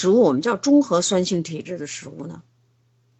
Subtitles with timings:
[0.00, 2.42] 食物我们叫中和酸性体质的食物呢？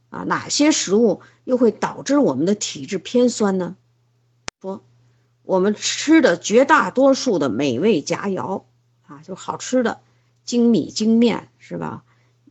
[0.09, 3.77] 啊，哪些食物又会导致我们的体质偏酸呢？
[4.63, 4.83] 说，
[5.43, 8.63] 我们吃的绝大多数的美味佳肴
[9.07, 10.01] 啊，就好吃的
[10.47, 12.03] 精米精面是吧？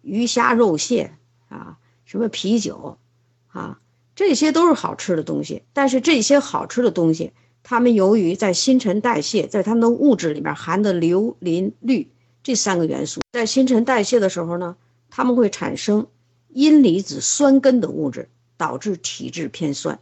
[0.03, 1.15] 鱼虾肉蟹
[1.47, 2.99] 啊，什么啤酒
[3.47, 3.79] 啊，
[4.13, 5.63] 这些都是好吃的东西。
[5.73, 7.33] 但是这些好吃的东西，
[7.63, 12.11] 它们由于在新陈代谢，在它们的物质里面含的硫、磷、氯
[12.43, 14.75] 这三个元素，在新陈代谢的时候呢，
[15.09, 16.07] 它们会产生。
[16.51, 19.99] 阴离子酸根的物质导致体质偏酸，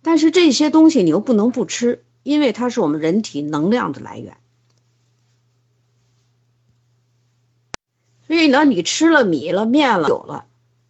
[0.00, 4.36] 但是这些东西你又不能不吃，因为它是我们人体能量的来源。
[8.28, 10.46] 所以呢，你吃了米了、面了、酒了，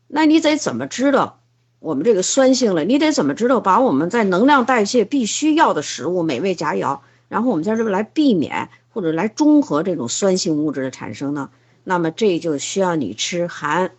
[0.09, 1.41] 那你得怎么知道
[1.79, 2.85] 我们这个酸性了？
[2.85, 11.51] 你得怎么知道把我们在能量代谢必须要的食物、美味佳肴，然后我们在这边来避免或者来中和这种酸性物质的产生呢？
[11.85, 13.93] 那么这就需要你吃含。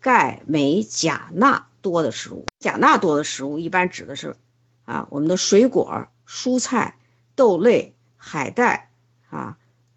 [0.00, 4.36] 钙、镁、钾、钠多的食物，钾、钠多的食物一般指的是，
[4.84, 6.98] 啊，我们的水果、蔬菜、
[7.34, 8.90] 豆类、海带，
[9.30, 9.56] 啊，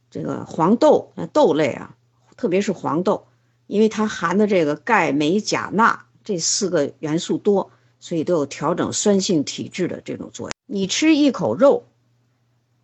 [0.09, 1.97] 这个黄豆、豆类啊，
[2.37, 3.27] 特别是黄豆，
[3.65, 10.51] 因为它含的这个钙、镁、钾、钠这四个元素多，所以都有调整酸性体质的这种作用。
[10.67, 11.83] 你吃一口肉，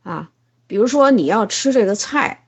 [0.01, 0.29] 啊，
[0.73, 2.47] 比如说你要吃这个菜，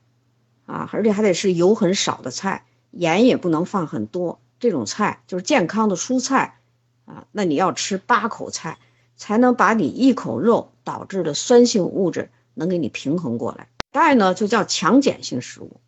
[0.66, 4.40] 啊，而且还得是油很少的菜，盐也不能放很多。
[4.58, 6.58] 这种菜就是健康的蔬菜，
[7.04, 8.78] 啊，那你要吃八口菜，
[9.16, 13.68] 才能把你一口肉导致的酸性物质能给你平衡过来。
[13.92, 15.80] 带呢就叫强碱性食物，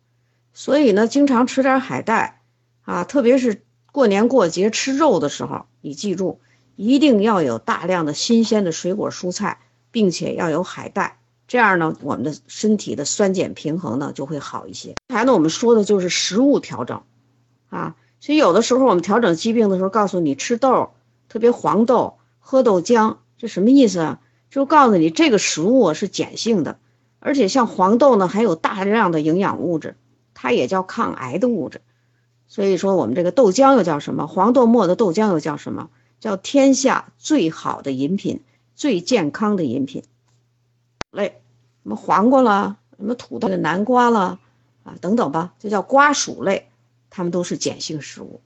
[0.53, 2.39] 所以呢经常吃点海带，
[2.83, 6.39] 啊，特别是过年过节吃肉的时候，你记住
[6.77, 9.59] 一定要有大量的新鲜的水果蔬菜，
[9.91, 11.18] 并且要有海带，
[11.49, 14.95] 这样呢我们的身体的酸碱平衡呢就会好一些。
[15.07, 17.01] 刚才呢我们说的就是食物调整，
[17.67, 17.97] 啊。
[18.21, 20.91] 所以有的时候我们调整疾病的时候，告诉你吃豆，
[21.27, 24.19] 特别黄豆，喝豆浆，这什么意思啊？
[24.51, 26.79] 就告诉你这个食物是碱性的，
[27.19, 29.95] 而且像黄豆呢，还有大量的营养物质，
[30.33, 31.81] 它也叫抗癌的物质。
[32.47, 34.27] 所以说我们这个豆浆又叫什么？
[34.27, 35.89] 黄豆末的豆浆又叫什么？
[36.19, 38.41] 叫天下最好的饮品，
[38.75, 40.03] 最健康的饮品。
[41.11, 41.41] 类，
[41.83, 44.39] 什么黄瓜啦，什么土豆、南瓜啦，
[44.83, 46.67] 啊等等吧，这叫瓜薯类。
[47.11, 48.39] 它们都是碱性食物，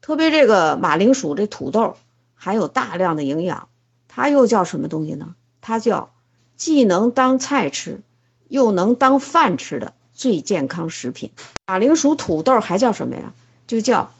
[0.00, 1.94] 特别这个马铃薯、这土豆
[2.34, 3.68] 含有大量的营养，
[4.08, 5.34] 它又叫什么东西呢？
[5.60, 6.10] 它叫
[6.56, 8.00] 既能当菜吃，
[8.48, 11.32] 又能当饭吃的最健康食品。
[11.66, 13.34] 马铃薯、土豆还叫什么呀？
[13.66, 14.10] 就叫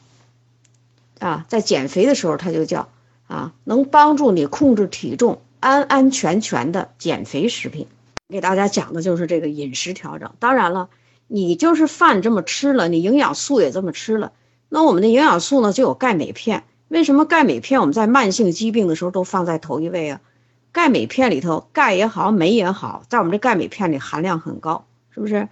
[1.17, 2.89] 啊，在减肥的时候，它就叫
[3.27, 7.87] 啊，能帮助你控制体重、安安全全的减肥食品。
[8.27, 10.31] 给大家讲的就是这个饮食调整。
[10.39, 10.89] 当然了。
[11.31, 14.31] 你就是饭这么吃了，你营养素也这么吃了，
[14.67, 16.63] 那我们的营养素呢就有钙镁片。
[16.87, 20.21] 为什么钙镁片我们在慢性疾病的时候都放在头一位啊？
[20.71, 25.47] 钙镁片里头钙也好，镁也好，在我们这钙镁片里含量很高，是不是？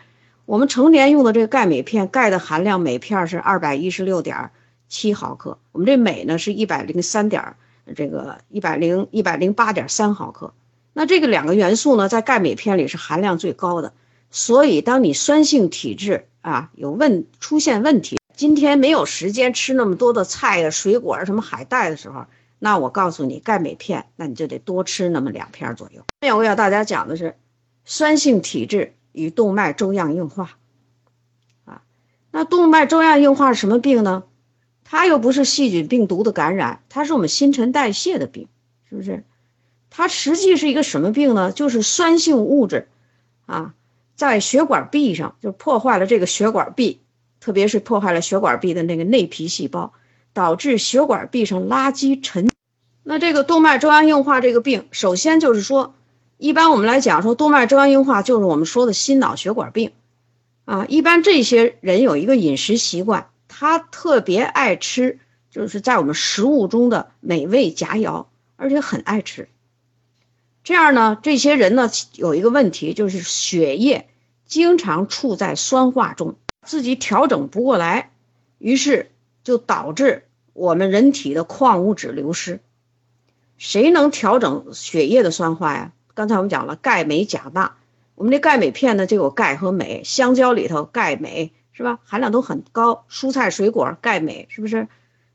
[0.45, 4.50] 我们成年用的这个钙镁片，钙的含量每片是二百一十六点
[4.89, 7.56] 七毫克，我们这镁呢是一百零三点，
[7.96, 10.53] 这个一百零一百零八点三毫克。
[10.94, 13.94] 那这个两个元素呢，在钙镁片里是含量最高的。
[14.30, 22.25] 所以，当你酸性体质啊有问出现问题，今天没有时间吃那么多的菜呀、水果啊、什么海带的时候，
[22.59, 26.00] 那我告诉你，钙镁片，那你就得多吃那么两片左右。
[26.00, 27.38] 下面我要大家讲的是
[27.86, 30.58] 酸性体质与动脉粥样硬化
[31.64, 31.84] 啊。
[32.31, 34.24] 那动脉粥样硬化是什么病呢？
[34.90, 38.48] 它又不是细菌、病毒的感染，它是我们新陈代谢的病，
[38.90, 39.24] 是不是？
[39.90, 41.52] 它实际是一个什么病呢？
[41.52, 42.88] 就是酸性物质
[43.46, 43.74] 啊。
[44.16, 47.02] 在血管壁上就破坏了这个血管壁，
[47.40, 49.94] 特别是破坏了血管壁的那个内皮细胞，
[50.34, 52.50] 导致血管壁上垃圾沉。
[53.04, 55.94] 那这个动脉粥样硬化这个病，首先就是说，
[56.38, 59.92] 一般我们来讲说动脉粥样硬化就是我们说的心脑血管病，
[60.66, 65.18] 啊，一般这些人有一个饮食习惯，他特别爱吃，
[65.50, 69.50] 就是在我们食物中的美味佳肴，而且很爱吃。
[70.63, 74.09] 这样呢，这些人呢有一个问题，就是血液
[74.45, 78.12] 经常处在酸化中，自己调整不过来，
[78.59, 79.09] 于是
[79.44, 82.60] 就导致我们人体的矿物质流失。
[83.57, 85.94] 谁能调整血液的酸化呀？
[86.13, 87.74] 刚才我们讲了钙、镁、钾、钠，
[88.13, 92.00] 我们这钙镁片呢就有钙和镁，香蕉里头钙镁是吧？
[92.03, 94.88] 含量都很高，蔬菜水果钙镁是不是？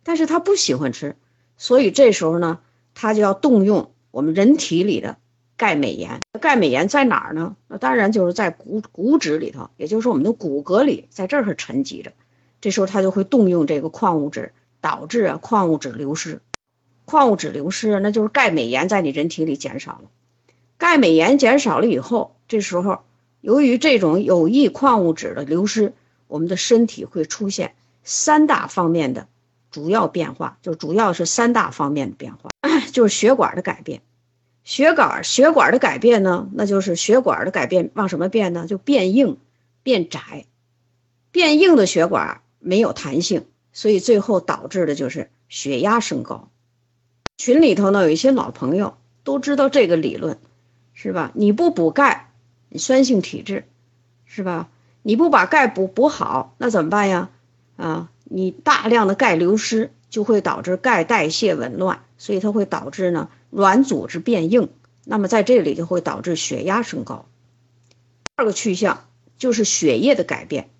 [0.02, 1.14] 但是他不喜欢吃，
[1.56, 2.58] 所以这时候呢，
[2.94, 5.18] 他就要动用我们人体里的。
[5.56, 7.54] 钙镁盐，钙镁盐在哪儿呢？
[7.68, 12.12] 那当然就是在骨骨质里头，也就是我们的骨骼里，在这儿是沉积着。
[12.60, 16.40] 这时候它就会动用这个矿物质，导致啊矿物质流失。
[17.04, 20.10] 矿物质流失，那就是钙镁盐在你人体里减少了。
[20.76, 23.04] 钙镁盐减少了以后，这时候
[23.40, 25.92] 由于这种有益矿物质的流失，
[26.32, 27.75] 我们的身体会出现
[28.05, 29.29] 三大方面的
[29.70, 32.49] 主要变化，就主要是三大方面的变化，
[32.90, 34.00] 就是血管的改变。
[34.64, 38.67] 血管血管的改变呢，那就是血管的改变往什么变呢？
[38.67, 39.37] 就变硬、
[39.82, 40.46] 变窄。
[41.32, 43.44] 变硬的血管没有弹性，
[43.75, 46.49] 所以最后导致的就是血压升高。
[47.37, 50.38] 群里头呢有一些老朋友都知道这个理论，
[50.94, 51.31] 是吧？
[51.35, 52.31] 你不补钙，
[52.70, 53.67] 你酸性体质，
[54.25, 54.70] 是吧？
[55.02, 57.31] 你不把钙补补好，那怎么办呀？
[57.76, 64.69] 啊，你大量的钙流失就会导致钙代谢紊乱，所以它会导致呢软组织变硬，
[65.04, 67.26] 那么在这里就会导致血压升高。
[68.25, 69.04] 第二个去向
[69.38, 70.70] 就是血液的改变，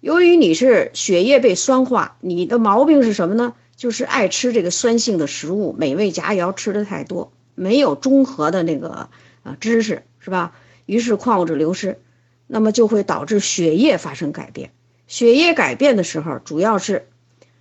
[0.00, 3.54] 由于你是血液被酸化，你的毛病是什么呢？
[3.76, 9.08] 就是爱吃这个酸性的食物，美味佳肴吃的太多，没有中和的那个
[9.42, 10.52] 啊知识，是吧？
[10.84, 11.98] 于是矿物质流失，
[12.52, 14.72] 那么就会导致血液发生改变。
[15.06, 17.08] 血液改变的时候，主要是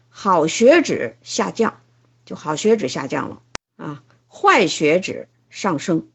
[0.10, 1.80] 好血脂下降，
[2.26, 3.42] 就好血脂下降了
[3.78, 6.08] 啊，坏血脂上升，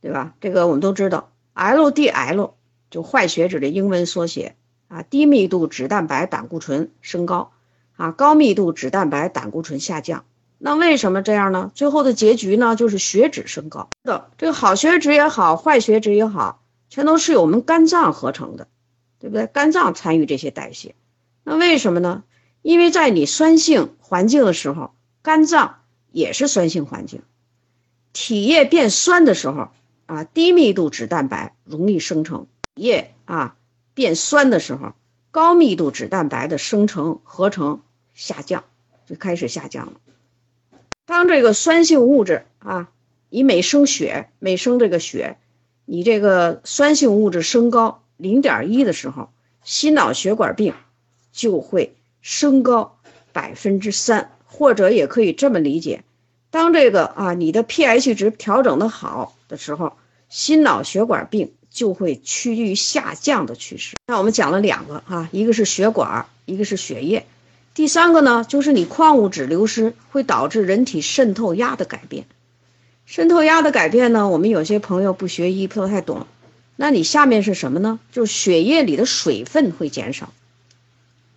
[0.00, 0.34] 对吧？
[0.40, 2.54] 这个我们都知道，LDL
[2.90, 4.56] 就坏血脂的英文缩写
[4.88, 7.52] 啊，低密度脂蛋白胆固醇升高。
[7.96, 10.26] 啊，高密度脂蛋白胆固醇下降，
[10.58, 11.70] 那为什么这样呢？
[11.74, 14.28] 最后的结局呢，就是血脂升高的。
[14.36, 18.68] 这个好血脂也好，坏血脂也好，全都是由我们肝脏合成的，
[19.18, 19.46] 对不对？
[19.46, 20.94] 肝脏参与这些代谢。
[21.44, 22.24] 那为什么呢？
[22.62, 25.80] 因为在你酸性环境的时候，肝脏
[26.10, 27.22] 也是酸性环境，
[28.12, 29.68] 体液变酸的时候
[30.06, 32.46] 啊，低密度脂蛋白容易生成。
[32.74, 33.56] 液啊
[33.94, 34.94] 变酸的时候，
[35.30, 37.80] 高密度脂蛋白的生成合成。
[38.14, 38.64] 下降
[39.04, 40.00] 就开始下降了。
[41.04, 42.88] 当这个酸性物质啊，
[43.28, 45.36] 以每升血每升这个血，
[45.86, 49.30] 你这个酸性物质升高零点一的时候，
[49.64, 50.74] 心脑血管病
[51.32, 52.98] 就会升高
[53.32, 56.02] 百分之三，或者也可以这么理解：
[56.50, 59.92] 当这个啊你的 pH 值调整的好的时候，
[60.28, 63.96] 心脑血管病就会趋于下降的趋势。
[64.06, 67.26] 那我们讲了两个啊，一个是血管，一个是血液。
[67.74, 72.26] 第三个呢，就是你矿物质流失会导致人体渗透压的改变。
[73.06, 76.26] 渗透压的改变呢，我们有些朋友不学医不太懂。
[76.74, 78.00] 那你下面是什么呢？
[78.10, 80.32] 就是血液里的水分会减少。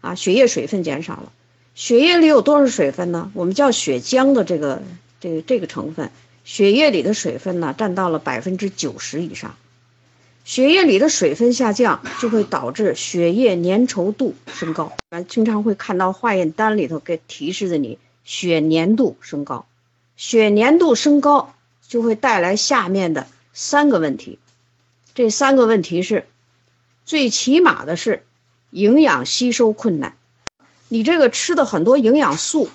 [0.02, 1.32] 啊，血液水分减少了。
[1.76, 3.32] 血液里有多少水分呢？
[3.36, 4.82] 我们叫血浆的这个
[5.22, 6.10] 这个这个成分，
[6.44, 9.56] 血液里的水分呢占到了百分之九十以上。
[10.44, 14.92] 血液里的水分下降，就会导致血液粘稠度升高。
[15.12, 19.68] 咱经常会看到化验单里头给提示着你血粘度升高，
[20.18, 21.54] 血粘度升高
[21.90, 24.40] 就会带来下面的三个问题。
[25.14, 26.26] 这三个问题是，
[27.04, 28.24] 最起码的是
[28.70, 30.16] 营养吸收困难。
[30.88, 32.70] 你这个吃的很多营养素，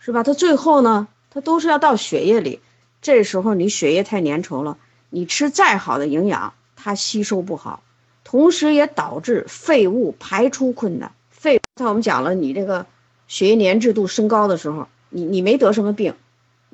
[0.00, 0.22] 是吧？
[0.22, 2.60] 它最后呢，它都是要到血液里，
[3.02, 4.78] 这时候你血液太粘稠了，
[5.10, 6.54] 你吃再好的营养。
[6.76, 7.82] 它吸收不好，
[8.24, 11.12] 同时也导致废物排出困难。
[11.30, 12.86] 废刚，才我们讲了，你这个
[13.26, 16.14] 血液粘滞度升高的时候，你你没得什么病，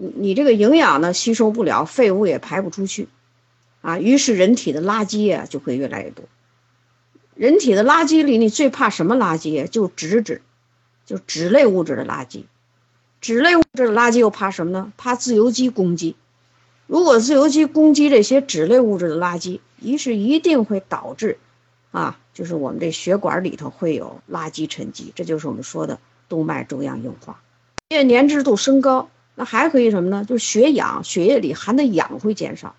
[0.02, 3.06] 你你这个营养呢吸收不了，废物也排不出去，
[3.82, 6.24] 啊，于是人体的垃圾啊就会越来越多。
[7.34, 9.66] 人体的垃圾里，你最怕什么垃圾？
[9.68, 10.40] 就脂质，
[11.04, 12.44] 就脂类物质的垃圾。
[13.20, 14.90] 脂类物质的垃圾又怕什么呢？
[14.96, 16.16] 怕自由基攻击。
[16.86, 21.38] 如果自由基攻击这些脂类物质的垃圾，于是一定会导致，
[21.90, 27.42] 啊，就是我们这血管里头会有垃圾沉积，这就是我们说的动脉粥样硬化。
[27.90, 29.08] 血粘滞度升高，
[29.40, 30.26] 那还可以什么呢？
[30.26, 32.74] 就是血氧，血液里含的氧会减少，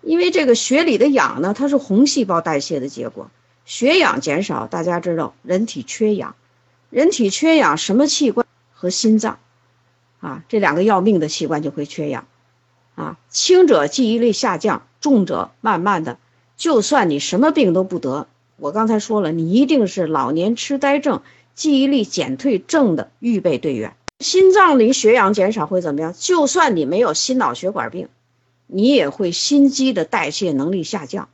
[0.00, 3.32] 因为这个血里的氧呢，它是红细胞代谢的结果。
[3.64, 6.36] 血氧减少，大家知道，人体缺氧，
[6.88, 9.40] 人体缺氧，什么器官和心脏，
[10.20, 12.28] 啊，这两个要命的器官就会缺氧。
[12.94, 16.16] 啊，轻者记忆力下降，重者慢慢的，
[16.56, 21.22] 就算你什么病都不得，我刚才说了，你一定是老年痴呆症、
[21.56, 23.96] 记忆力减退症的预备队员。
[24.22, 26.14] 心脏里血氧减少会怎么样？
[26.16, 28.08] 就算你没有心脑血管病，
[28.66, 31.28] 你也会心肌的代谢能力下降。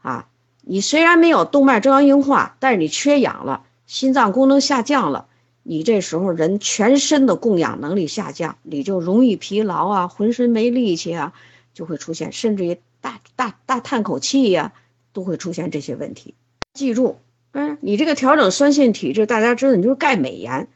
[0.00, 0.28] 啊，
[0.62, 5.26] 你虽然没有动脉粥样硬化，但是你缺氧了，心脏功能下降了。
[5.62, 11.32] 你这时候人全身的供氧能力下降，你就容易疲劳啊，浑身没力气啊，
[11.74, 14.72] 就会出现，甚至于大大大叹口气呀，
[15.12, 16.34] 都会出现这些问题。
[16.72, 17.18] 记住，
[17.52, 20.68] 嗯你这个调整酸性体质，大家知道你就是钙镁盐，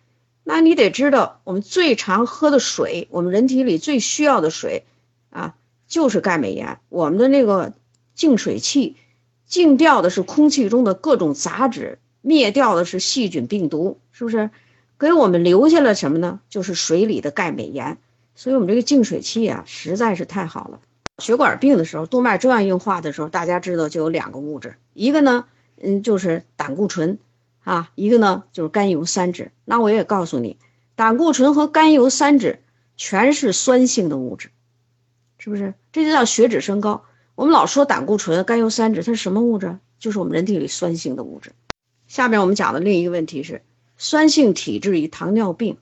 [0.44, 4.84] 那你得知道我们最常喝的水，我们人体里最需要的水
[5.30, 5.54] 啊，
[5.86, 6.78] 就是钙镁盐。
[6.88, 7.72] 我们的那个
[8.14, 8.96] 净水器
[9.46, 14.50] 净掉的是空气中的各种杂质，灭掉的是细菌病毒，是不是？
[14.98, 16.40] 给我们留下了什么呢？
[16.48, 17.98] 就是水里的钙镁盐。
[18.34, 20.80] 所以我们这个净水器啊，实在是太好了。
[21.18, 25.44] 血管病的时候，动脉粥样硬化的时候，大家知道就有两个物质，一个呢，
[25.80, 27.18] 嗯，就是胆固醇，
[27.62, 29.50] 啊，一个呢就是甘油三酯。
[29.64, 30.58] 那我也告诉你，
[30.94, 32.58] 胆固醇和甘油三酯
[32.96, 34.50] 全是酸性的物质，
[35.38, 35.74] 是不是？
[35.92, 37.04] 这就叫血脂升高。
[37.34, 39.78] 我们老说胆固醇、甘油三酯，它是什么物质？
[39.98, 41.52] 就是我们人体里酸性的物质。
[42.06, 43.62] 下面我们讲的另一个问题是
[43.96, 45.78] 酸性体质与糖尿病。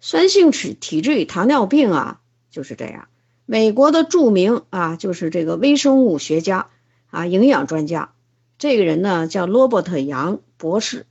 [0.00, 2.20] 酸性体体质与糖尿病啊，
[2.50, 3.08] 就是这样。
[3.46, 6.68] 美国的著名啊，就是这个微生物学家
[7.10, 8.12] 啊，营养专家，
[8.58, 11.06] 这个人呢叫罗伯特·杨博士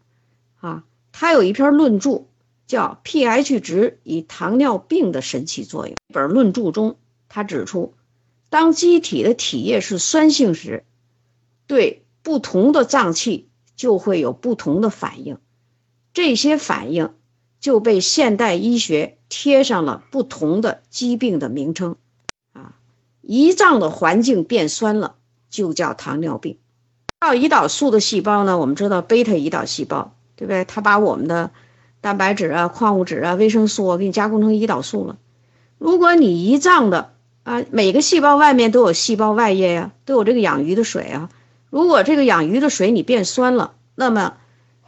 [0.59, 2.25] 啊，他有一篇论著
[2.67, 5.95] 叫《pH 值与糖尿病的神奇作用》。
[6.13, 6.97] 本论著中，
[7.29, 7.93] 他指出，
[8.49, 10.83] 当机体的体液是酸性时，
[11.65, 15.37] 对不同的脏器就会有不同的反应，
[16.13, 17.13] 这些反应。
[17.59, 21.95] 就被现代医学贴上了不同的疾病的名称，
[22.53, 22.77] 啊，
[23.23, 25.15] 胰脏的环境变酸了，
[25.49, 26.59] 就叫糖尿病。
[27.19, 30.65] 到胰岛素的细胞呢，我们知道贝塔胰岛细胞，对不对？
[30.65, 31.51] 它把我们的
[31.99, 35.17] 蛋白质啊、矿物质啊、维生素啊给你加工成胰岛素了。
[35.79, 41.29] 如果你胰脏的啊，每个细胞外面都有细胞外液呀，都有这个养鱼的水啊。
[41.69, 44.35] 如果这个养鱼的水你变酸了，那么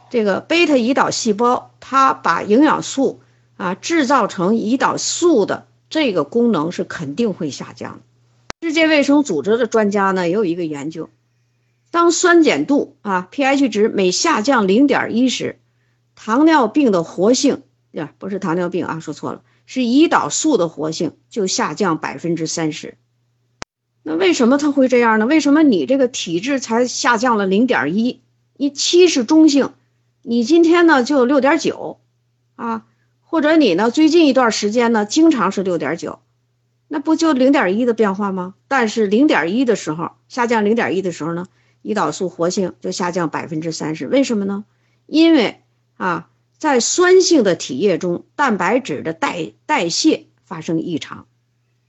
[0.08, 3.20] 这个贝塔胰岛细胞，它把营养素
[3.56, 8.00] 啊制造成胰岛素的这个功能是肯定会下降。
[8.62, 11.08] 世界卫生组织的专家呢也有一个研究，
[11.90, 15.58] 当酸碱度啊 pH 值每下降零点一时，
[16.14, 22.96] 糖尿病的活性呀不是糖尿病啊说错了，是胰岛素的活性就下降百分之三十。
[24.02, 25.26] 那为什么它会这样呢？
[25.26, 28.20] 为什么你这个体质才下降了零点一？
[28.56, 29.72] 你七是中性。
[30.22, 31.98] 你今天呢就六点九，
[32.54, 32.84] 啊，
[33.22, 36.20] 或者你呢最近一段时间呢经常是六点九，
[36.88, 38.54] 那不就零点一的变化吗？
[38.68, 41.46] 但是零点一的时候下降零点一的时候呢，
[41.82, 44.64] 胰岛素活性就下降百分之三十，为什么呢？
[45.06, 45.62] 因为
[45.96, 51.26] 啊，在酸性的体液中，蛋白质的代代谢发生异常，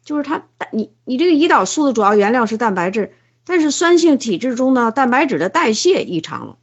[0.04, 3.14] 就是它你你这个胰岛素的主要原料是蛋白质，
[3.46, 6.58] 但是酸性体质中呢，蛋白质的代谢异常了。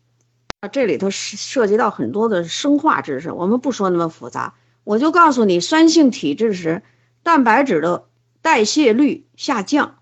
[0.61, 6.83] 啊，这里头是涉及到很多的生化知识，我们不说那么复杂，我就告诉你，酸性体质时，
[7.23, 8.07] 蛋白质的
[8.43, 9.99] 代谢率下降，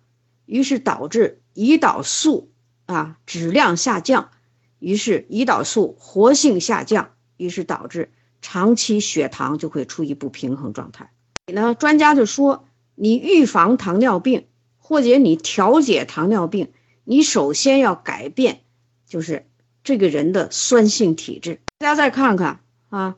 [0.47, 2.51] 于是导致胰岛素
[2.87, 4.31] 啊质量下降，
[4.79, 11.11] 于是胰岛素活性下降，于是导致长期血糖就会处于不平衡状态。
[11.47, 12.65] 你呢，专家就说，
[12.95, 14.47] 你预防糖尿病
[14.79, 16.73] 或者你调节糖尿病，
[17.05, 18.63] 你首先要改变，
[19.07, 19.47] 就是。
[19.87, 23.15] 这个人的酸性体质，大家再看看啊，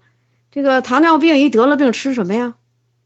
[0.51, 2.57] 这个糖尿病一得了病吃什么呀？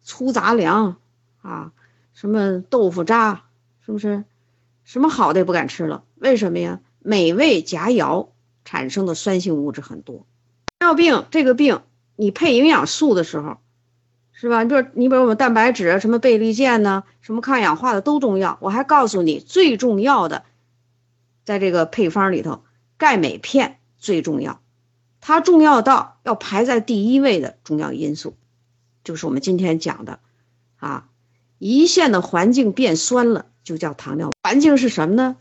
[0.02, 0.97] 粗杂粮
[1.42, 1.71] 啊，
[2.12, 3.45] 什么豆腐渣，
[3.87, 4.25] 是不是？
[4.85, 6.81] 什么好的也不敢吃了，为什么呀？
[6.99, 8.29] 美味佳肴
[8.65, 10.27] 产生的酸性物质很多。
[10.79, 11.83] 糖尿病这个病，
[12.17, 13.59] 你配营养素的时候，
[14.33, 14.62] 是吧？
[14.62, 18.59] 你比如你比如我们蛋白质什么倍立健呢，什么抗氧化的都重要。
[18.61, 20.45] 我还告诉你，最重要的，
[21.45, 22.62] 在这个配方里头。
[22.99, 24.61] 钙镁片最重要，
[25.21, 28.37] 它重要到要排在第一位的重要因素，
[29.03, 30.21] 就是我们今天讲的，
[30.77, 31.09] 啊，
[31.62, 34.35] 胰腺的环境变酸了，就叫糖尿病。
[34.42, 35.37] 环境是什么呢？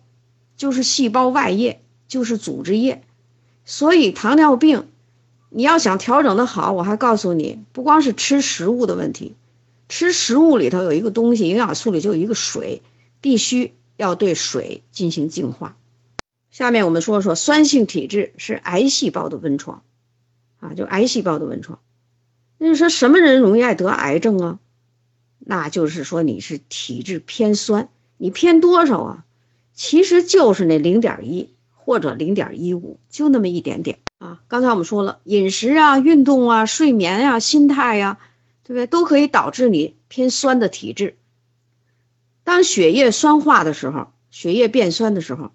[0.55, 3.01] 就是细胞外液，就是组织液。
[3.65, 4.87] 所以糖尿病，
[5.49, 9.33] 你要想调整的好，我还告诉你，不光是吃食物的问题，
[9.89, 12.83] 吃食物里头有一个东西，营养素里就有一个水，
[13.19, 15.75] 必须要对水进行净化。
[16.51, 19.81] 下面我们说说酸性体质是癌细胞的温床，
[20.59, 21.79] 啊，就癌细胞的温床。
[22.59, 24.59] 那就说什么人容易爱得癌症啊？
[25.43, 29.25] 那就是说你是体质偏酸，你偏多少啊？
[29.73, 34.41] 其实就是那零点一或者零点一五，就那么一点点啊。
[34.47, 38.19] 刚才我们说了，饮食啊、运动啊、睡眠啊、心态呀，
[38.63, 38.87] 对不对？
[38.87, 41.15] 都可以导致你偏酸的体质。
[42.43, 45.51] 当血液酸化的时候，血液变酸的时候。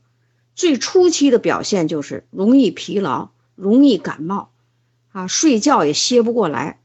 [0.54, 4.48] 最初期的表现就是容易疲劳、容易感冒，
[5.12, 6.80] 啊，睡觉也歇不过来。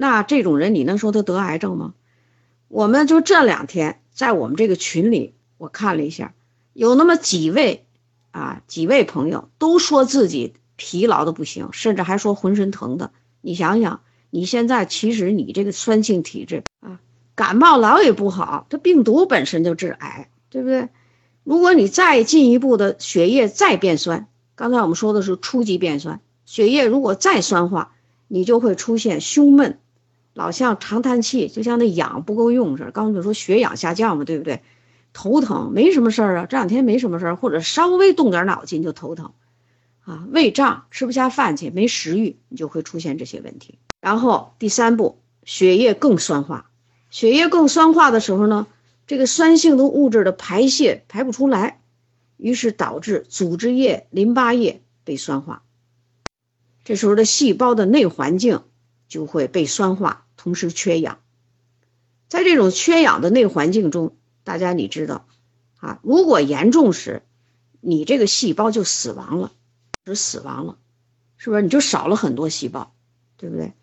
[0.00, 1.92] 那这种人，你能说他得癌症吗？
[2.68, 6.32] 我们就这两天在我们这个群里，我看了一下，
[6.72, 7.84] 有那么几位
[8.30, 13.10] 啊，几位朋友都说自己疲劳的不行，甚至还说浑身疼的。
[13.42, 16.98] 你想想，你现在其实你这个酸性体质啊，
[17.34, 20.88] 感冒老也不好，这病毒本身就致癌，对不对？
[21.44, 27.92] 如果你再进一步的血液再变酸，刚才我们说的是初级变酸，血液如果再酸化，
[28.28, 29.78] 你就会出现胸闷，
[30.40, 32.92] 老像长叹气，就像那氧不够用似的。
[32.92, 34.62] 刚才说血氧下降嘛，对不对？
[35.12, 39.34] 头疼没什么事儿啊，这两天没什么事儿，或者稍微动点脑筋就头疼，
[40.00, 43.78] 啊，胃胀，吃不下饭去，没食欲，你就会出现这些问题。
[44.00, 46.70] 然后第三步，血液更酸化，
[47.10, 48.66] 血液更酸化的时候呢？
[49.06, 51.82] 这个酸性的物质的排泄排不出来，
[52.38, 55.64] 于是导致组织液、淋巴液被酸化。
[56.82, 58.62] 这时候的细胞的内环境
[59.08, 61.18] 就会被酸化，同时缺氧。
[62.28, 65.26] 在这种缺氧的内环境中，大家你知道
[65.80, 67.22] 啊，如果严重时，
[67.82, 69.52] 你这个细胞就死亡了，
[70.06, 70.78] 是死亡了，
[71.36, 71.62] 是不是？
[71.62, 72.94] 你就少了很多细胞，
[73.36, 73.74] 对不对？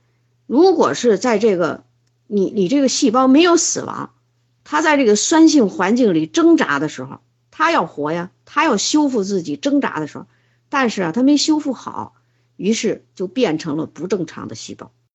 [0.48, 1.84] 如果是在这个
[2.26, 4.14] 你你这个细胞没有死亡。
[4.70, 7.22] 它在这个酸性环境里挣扎的时候，
[7.52, 10.26] 它要活呀，它要修复自己挣扎的时候，
[10.68, 12.16] 但是啊，它没修复好，
[12.58, 14.92] 于是就变成了不正常的细胞。